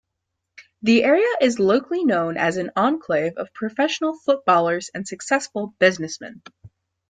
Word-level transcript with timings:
The 0.81 1.03
area 1.03 1.29
is 1.41 1.59
locally 1.59 2.03
known 2.05 2.35
as 2.35 2.57
an 2.57 2.71
enclave 2.75 3.33
of 3.37 3.53
professional 3.53 4.17
footballers 4.17 4.89
and 4.95 5.07
successful 5.07 5.75
businessmen. 5.77 6.41